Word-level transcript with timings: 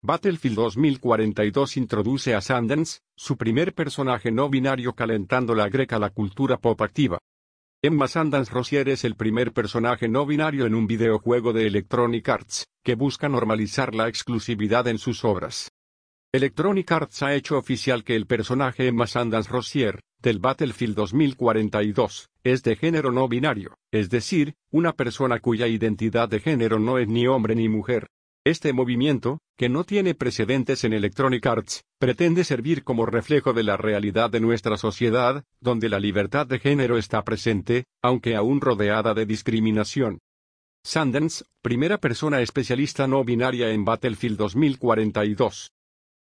Battlefield 0.00 0.54
2042 0.54 1.76
introduce 1.76 2.32
a 2.32 2.40
Sundance, 2.40 3.00
su 3.16 3.36
primer 3.36 3.74
personaje 3.74 4.30
no 4.30 4.48
binario 4.48 4.92
calentando 4.92 5.56
la 5.56 5.68
greca 5.68 5.98
la 5.98 6.10
cultura 6.10 6.56
pop 6.56 6.80
activa. 6.82 7.18
Emma 7.82 8.06
Sundance 8.06 8.52
Rosier 8.52 8.88
es 8.90 9.02
el 9.02 9.16
primer 9.16 9.52
personaje 9.52 10.08
no 10.08 10.24
binario 10.24 10.66
en 10.66 10.76
un 10.76 10.86
videojuego 10.86 11.52
de 11.52 11.66
Electronic 11.66 12.28
Arts, 12.28 12.68
que 12.84 12.94
busca 12.94 13.28
normalizar 13.28 13.92
la 13.92 14.06
exclusividad 14.06 14.86
en 14.86 14.98
sus 14.98 15.24
obras. 15.24 15.72
Electronic 16.32 16.92
Arts 16.92 17.24
ha 17.24 17.34
hecho 17.34 17.58
oficial 17.58 18.04
que 18.04 18.14
el 18.14 18.26
personaje 18.26 18.86
Emma 18.86 19.08
Sundance 19.08 19.50
Rosier, 19.50 20.00
del 20.20 20.38
Battlefield 20.38 20.94
2042, 20.94 22.28
es 22.44 22.62
de 22.62 22.76
género 22.76 23.10
no 23.10 23.26
binario, 23.26 23.74
es 23.90 24.10
decir, 24.10 24.54
una 24.70 24.92
persona 24.92 25.40
cuya 25.40 25.66
identidad 25.66 26.28
de 26.28 26.38
género 26.38 26.78
no 26.78 26.98
es 26.98 27.08
ni 27.08 27.26
hombre 27.26 27.56
ni 27.56 27.68
mujer, 27.68 28.06
este 28.44 28.72
movimiento, 28.72 29.40
que 29.56 29.68
no 29.68 29.84
tiene 29.84 30.14
precedentes 30.14 30.84
en 30.84 30.92
Electronic 30.92 31.44
Arts, 31.46 31.84
pretende 31.98 32.44
servir 32.44 32.84
como 32.84 33.06
reflejo 33.06 33.52
de 33.52 33.62
la 33.62 33.76
realidad 33.76 34.30
de 34.30 34.40
nuestra 34.40 34.76
sociedad, 34.76 35.44
donde 35.60 35.88
la 35.88 36.00
libertad 36.00 36.46
de 36.46 36.58
género 36.58 36.96
está 36.96 37.24
presente, 37.24 37.84
aunque 38.02 38.36
aún 38.36 38.60
rodeada 38.60 39.14
de 39.14 39.26
discriminación. 39.26 40.20
Sundance, 40.84 41.44
primera 41.62 41.98
persona 41.98 42.40
especialista 42.40 43.06
no 43.06 43.24
binaria 43.24 43.70
en 43.70 43.84
Battlefield 43.84 44.38
2042. 44.38 45.72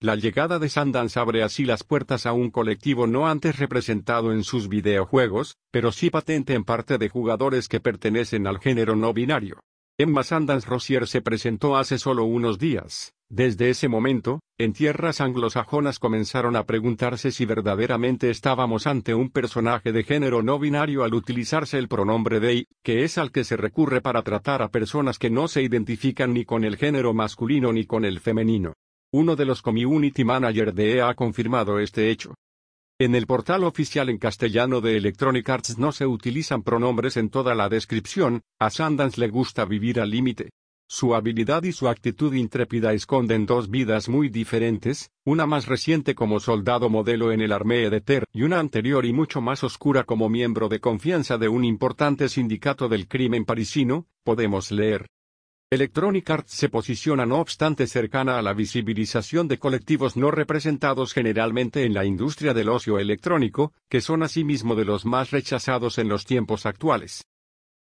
La 0.00 0.14
llegada 0.14 0.58
de 0.58 0.68
Sundance 0.68 1.18
abre 1.18 1.42
así 1.42 1.64
las 1.64 1.82
puertas 1.82 2.26
a 2.26 2.32
un 2.32 2.50
colectivo 2.50 3.06
no 3.06 3.26
antes 3.26 3.58
representado 3.58 4.32
en 4.32 4.44
sus 4.44 4.68
videojuegos, 4.68 5.56
pero 5.70 5.90
sí 5.90 6.10
patente 6.10 6.54
en 6.54 6.64
parte 6.64 6.98
de 6.98 7.08
jugadores 7.08 7.66
que 7.66 7.80
pertenecen 7.80 8.46
al 8.46 8.58
género 8.58 8.94
no 8.94 9.12
binario. 9.14 9.60
Emma 9.98 10.24
Sandans 10.24 10.66
Rosier 10.66 11.06
se 11.06 11.22
presentó 11.22 11.78
hace 11.78 11.96
solo 11.96 12.24
unos 12.24 12.58
días. 12.58 13.14
Desde 13.30 13.70
ese 13.70 13.88
momento, 13.88 14.40
en 14.58 14.74
tierras 14.74 15.22
anglosajonas 15.22 15.98
comenzaron 15.98 16.54
a 16.54 16.64
preguntarse 16.64 17.30
si 17.30 17.46
verdaderamente 17.46 18.28
estábamos 18.28 18.86
ante 18.86 19.14
un 19.14 19.30
personaje 19.30 19.92
de 19.92 20.04
género 20.04 20.42
no 20.42 20.58
binario 20.58 21.02
al 21.02 21.14
utilizarse 21.14 21.78
el 21.78 21.88
pronombre 21.88 22.40
they, 22.40 22.66
que 22.84 23.04
es 23.04 23.16
al 23.16 23.32
que 23.32 23.42
se 23.42 23.56
recurre 23.56 24.02
para 24.02 24.20
tratar 24.20 24.60
a 24.60 24.68
personas 24.68 25.18
que 25.18 25.30
no 25.30 25.48
se 25.48 25.62
identifican 25.62 26.34
ni 26.34 26.44
con 26.44 26.64
el 26.64 26.76
género 26.76 27.14
masculino 27.14 27.72
ni 27.72 27.86
con 27.86 28.04
el 28.04 28.20
femenino. 28.20 28.74
Uno 29.14 29.34
de 29.34 29.46
los 29.46 29.62
community 29.62 30.24
manager 30.24 30.74
de 30.74 30.96
EA 30.96 31.08
ha 31.08 31.14
confirmado 31.14 31.78
este 31.78 32.10
hecho. 32.10 32.34
En 32.98 33.14
el 33.14 33.26
portal 33.26 33.64
oficial 33.64 34.08
en 34.08 34.16
castellano 34.16 34.80
de 34.80 34.96
Electronic 34.96 35.46
Arts 35.50 35.76
no 35.76 35.92
se 35.92 36.06
utilizan 36.06 36.62
pronombres 36.62 37.18
en 37.18 37.28
toda 37.28 37.54
la 37.54 37.68
descripción, 37.68 38.40
a 38.58 38.70
Sundance 38.70 39.20
le 39.20 39.28
gusta 39.28 39.66
vivir 39.66 40.00
al 40.00 40.10
límite. 40.10 40.48
Su 40.88 41.14
habilidad 41.14 41.64
y 41.64 41.72
su 41.72 41.88
actitud 41.88 42.32
intrépida 42.32 42.94
esconden 42.94 43.44
dos 43.44 43.68
vidas 43.68 44.08
muy 44.08 44.30
diferentes, 44.30 45.10
una 45.26 45.44
más 45.44 45.66
reciente 45.66 46.14
como 46.14 46.40
soldado 46.40 46.88
modelo 46.88 47.32
en 47.32 47.42
el 47.42 47.52
Armée 47.52 47.90
de 47.90 48.00
Terre 48.00 48.24
y 48.32 48.44
una 48.44 48.60
anterior 48.60 49.04
y 49.04 49.12
mucho 49.12 49.42
más 49.42 49.62
oscura 49.62 50.04
como 50.04 50.30
miembro 50.30 50.70
de 50.70 50.80
confianza 50.80 51.36
de 51.36 51.48
un 51.48 51.66
importante 51.66 52.30
sindicato 52.30 52.88
del 52.88 53.08
crimen 53.08 53.44
parisino, 53.44 54.06
podemos 54.24 54.70
leer. 54.70 55.06
Electronic 55.68 56.30
Arts 56.30 56.52
se 56.52 56.68
posiciona 56.68 57.26
no 57.26 57.40
obstante 57.40 57.88
cercana 57.88 58.38
a 58.38 58.42
la 58.42 58.52
visibilización 58.52 59.48
de 59.48 59.58
colectivos 59.58 60.16
no 60.16 60.30
representados 60.30 61.12
generalmente 61.12 61.82
en 61.82 61.92
la 61.92 62.04
industria 62.04 62.54
del 62.54 62.68
ocio 62.68 63.00
electrónico, 63.00 63.72
que 63.90 64.00
son 64.00 64.22
asimismo 64.22 64.76
de 64.76 64.84
los 64.84 65.04
más 65.04 65.32
rechazados 65.32 65.98
en 65.98 66.08
los 66.08 66.24
tiempos 66.24 66.66
actuales. 66.66 67.24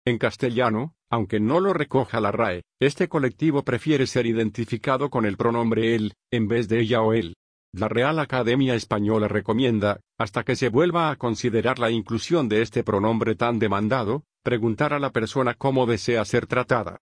En 0.03 0.17
castellano, 0.17 0.95
aunque 1.11 1.39
no 1.39 1.59
lo 1.59 1.73
recoja 1.73 2.19
la 2.19 2.31
RAE, 2.31 2.63
este 2.81 3.07
colectivo 3.07 3.61
prefiere 3.61 4.07
ser 4.07 4.25
identificado 4.25 5.11
con 5.11 5.23
el 5.27 5.37
pronombre 5.37 5.93
él, 5.93 6.13
en 6.31 6.47
vez 6.47 6.67
de 6.67 6.79
ella 6.79 7.03
o 7.03 7.13
él. 7.13 7.35
La 7.71 7.87
Real 7.87 8.17
Academia 8.17 8.73
Española 8.73 9.27
recomienda, 9.27 9.99
hasta 10.17 10.43
que 10.43 10.55
se 10.55 10.69
vuelva 10.69 11.11
a 11.11 11.17
considerar 11.17 11.77
la 11.77 11.91
inclusión 11.91 12.49
de 12.49 12.63
este 12.63 12.83
pronombre 12.83 13.35
tan 13.35 13.59
demandado, 13.59 14.23
preguntar 14.41 14.91
a 14.91 14.97
la 14.97 15.11
persona 15.11 15.53
cómo 15.53 15.85
desea 15.85 16.25
ser 16.25 16.47
tratada. 16.47 16.97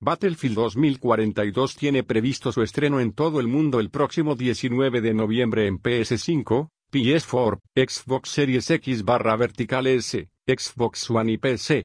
Battlefield 0.00 0.56
2042 0.56 1.76
tiene 1.76 2.02
previsto 2.02 2.52
su 2.52 2.62
estreno 2.62 3.00
en 3.00 3.12
todo 3.12 3.40
el 3.40 3.48
mundo 3.48 3.80
el 3.80 3.90
próximo 3.90 4.34
19 4.34 5.00
de 5.00 5.14
noviembre 5.14 5.66
en 5.66 5.80
PS5, 5.80 6.68
PS4, 6.92 7.60
Xbox 7.74 8.28
Series 8.28 8.70
X 8.70 9.04
barra 9.04 9.36
vertical 9.36 9.86
S, 9.86 10.28
Xbox 10.46 11.10
One 11.10 11.32
y 11.32 11.38
PC. 11.38 11.84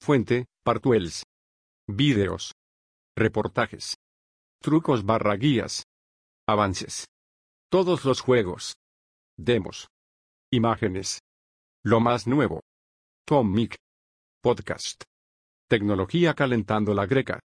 Fuente, 0.00 0.46
Partuels. 0.64 1.24
Videos. 1.88 2.52
Reportajes. 3.16 3.96
Trucos 4.60 5.04
barra 5.04 5.36
guías. 5.36 5.84
Avances. 6.46 7.06
Todos 7.70 8.04
los 8.04 8.20
juegos. 8.20 8.74
Demos. 9.38 9.88
Imágenes. 10.52 11.20
Lo 11.84 12.00
más 12.00 12.26
nuevo. 12.26 12.60
Tom 13.24 13.52
Mick. 13.52 13.76
Podcast. 14.42 15.04
Tecnología 15.68 16.34
calentando 16.34 16.94
la 16.94 17.06
greca. 17.06 17.40